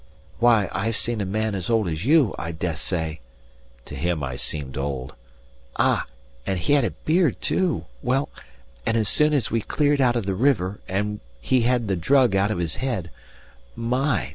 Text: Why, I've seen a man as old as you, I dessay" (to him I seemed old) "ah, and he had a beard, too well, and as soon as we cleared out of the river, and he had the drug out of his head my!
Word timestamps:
Why, 0.39 0.67
I've 0.71 0.97
seen 0.97 1.21
a 1.21 1.27
man 1.27 1.53
as 1.53 1.69
old 1.69 1.87
as 1.87 2.05
you, 2.05 2.33
I 2.35 2.53
dessay" 2.53 3.19
(to 3.85 3.93
him 3.95 4.23
I 4.23 4.35
seemed 4.35 4.75
old) 4.75 5.13
"ah, 5.75 6.07
and 6.43 6.57
he 6.57 6.73
had 6.73 6.83
a 6.83 6.89
beard, 6.89 7.39
too 7.39 7.85
well, 8.01 8.27
and 8.83 8.97
as 8.97 9.07
soon 9.07 9.31
as 9.31 9.51
we 9.51 9.61
cleared 9.61 10.01
out 10.01 10.15
of 10.15 10.25
the 10.25 10.33
river, 10.33 10.79
and 10.87 11.19
he 11.39 11.61
had 11.61 11.87
the 11.87 11.95
drug 11.95 12.35
out 12.35 12.49
of 12.49 12.57
his 12.57 12.77
head 12.77 13.11
my! 13.75 14.29